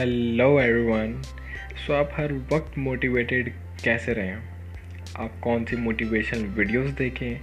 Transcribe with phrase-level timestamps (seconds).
[0.00, 1.22] Hello everyone
[1.86, 3.52] so आप हर वक्त motivated
[3.84, 4.36] कैसे रहें
[5.16, 7.40] आप कौन सी मोटिवेशनल वीडियोस देखें?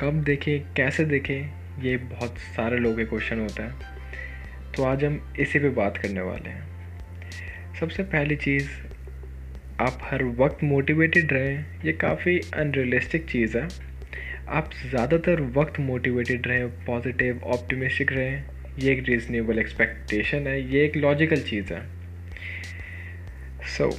[0.00, 0.74] कब देखें?
[0.74, 1.50] कैसे देखें?
[1.82, 3.72] ये बहुत सारे लोगों के क्वेश्चन होता है।
[4.76, 6.64] तो आज हम इसी पे बात करने वाले हैं।
[7.80, 8.68] सबसे पहली चीज़,
[9.80, 13.68] आप हर वक्त मोटिवेटेड रहें, ये काफ़ी अनरियलिस्टिक चीज़ है।
[14.48, 20.96] आप ज़्यादातर वक्त मोटिवेटेड रहें पॉजिटिव ऑप्टिमिस्टिक रहें। ये एक रीज़नेबल एक्सपेक्टेशन है ये एक
[20.96, 21.86] लॉजिकल चीज़ है।
[23.78, 23.96] सो so,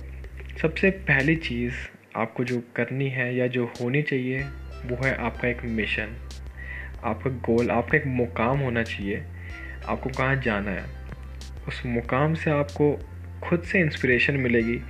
[0.61, 1.73] सबसे पहली चीज़
[2.15, 4.39] आपको जो करनी है या जो होनी चाहिए
[4.85, 6.07] वो है आपका एक मिशन
[7.03, 9.23] आपका गोल आपका एक मुकाम होना चाहिए।
[9.87, 10.83] आपको कहाँ जाना है?
[11.67, 13.09] उस मुकाम से आपको
[13.43, 14.81] खुद से इंस्पिरेशन मिलेगी।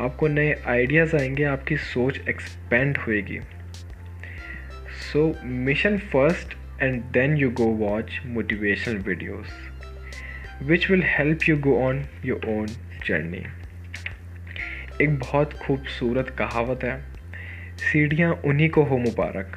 [0.00, 3.40] आपको नए आइडियाज़ आएँगे आपकी सोच एक्सपेंड होएगी।
[5.12, 9.50] So mission first and then you go watch motivational videos,
[10.66, 12.66] which will help you go on your own
[13.06, 13.44] journey.
[15.02, 17.00] एक बहुत खूबसूरत कहावत है,
[17.76, 19.56] सीढ़ियाँ उन्हीं को हो मुबारक।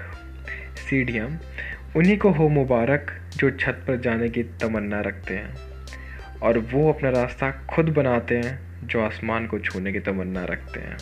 [0.78, 1.42] सीढ़ियाँ
[1.96, 5.56] उन्हीं को हो मुबारक जो छत पर जाने की तमन्ना रखते हैं,
[6.44, 10.98] और वो अपना रास्ता खुद बनाते हैं जो आसमान को छूने की तमन्ना रखते हैं।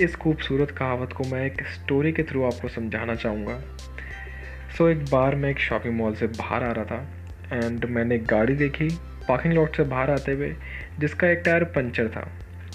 [0.00, 3.60] इस खूबसूरत कहावत को मैं एक स्टोरी के थ्रू आपको समझाना चाहूँगा।
[4.78, 8.14] सो so, एक बार मैं एक शॉपिंग मॉल से बाहर आ रहा था एंड मैंने
[8.14, 8.88] एक गाड़ी देखी
[9.28, 10.54] पार्किंग लॉट से बाहर आते हुए
[11.00, 12.26] जिसका एक टायर पंचर था।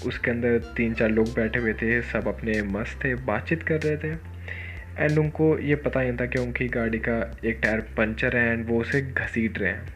[0.06, 3.96] उसके अंदर तीन चार लोग बैठे हुए थे सब अपने मस्त थे बातचीत कर रहे
[3.96, 4.12] थे।
[4.98, 8.66] एंड उनको ये पता नहीं था कि उनकी गाड़ी का एक टायर पंचर है एंड
[8.68, 9.94] वो उसे घसीट रहे हैं।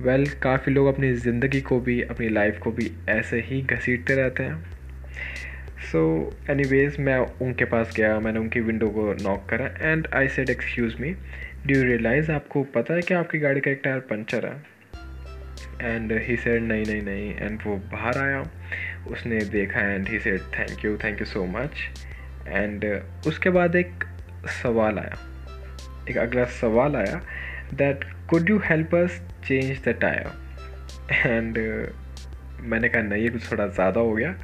[0.00, 4.14] वेल well, काफ़ी लोग अपनी ज़िंदगी को भी अपनी लाइफ को भी ऐसे ही घसीटते
[4.14, 4.77] रहते हैं।
[5.82, 6.00] सो
[6.50, 10.50] एनी वेज मैं उनके पास गया, मैंने उनकी विंडो को नॉक करा and I said
[10.50, 11.10] excuse me
[11.66, 14.56] do you realise आपको पता है कि आपकी गाड़ी का एक टायर पंचर है?
[15.82, 17.34] एंड ही सेड नहीं नहीं नहीं.
[17.36, 18.42] एंड वो बाहर आया,
[19.10, 21.88] उसने देखा and he said thank you thank you so much
[22.48, 22.84] and
[23.26, 24.04] उसके बाद एक
[24.62, 25.16] सवाल आया,
[26.10, 27.20] एक अगला सवाल आया
[27.74, 31.58] that could you help us change the tyre and
[32.60, 34.34] मैंने कहा, नहीं, ये कुछ थोड़ा ज़्यादा हो गया.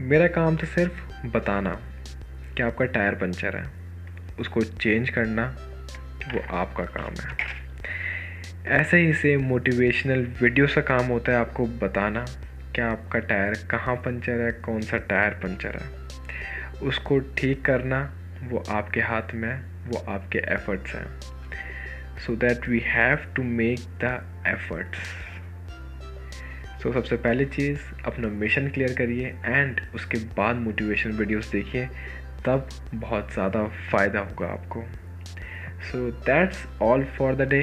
[0.00, 1.70] मेरा काम था सिर्फ़ बताना
[2.56, 3.64] कि आपका टायर पंचर है।
[4.40, 5.56] उसको चेंज करना
[6.34, 7.36] वो आपका काम है।
[8.66, 12.24] ऐसे ही से मोटिवेशनल वीडियो का काम होता है आपको बताना
[12.74, 16.06] कि आपका टायर कहाँ पंचर है, कौन सा टायर पंचर है।
[16.88, 21.20] उसको ठीक करना वो आपके हाथ में है, वो आपके एफर्ट्स हैं।
[22.18, 24.04] So that we have to make the
[24.46, 25.25] efforts
[26.86, 31.86] so so, सबसे पहली चीज़ अपना मिशन क्लियर करिए एंड उसके बाद मोटिवेशन वीडियोस देखिए
[32.44, 34.82] तब बहुत ज़्यादा फ़ायदा होगा आपको।
[35.88, 37.60] So that's all for the day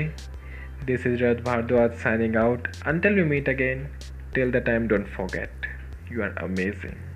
[0.85, 3.87] this is Rath Bhardwaj signing out until we meet again
[4.35, 5.67] till the time don't forget
[6.11, 7.12] you are amazing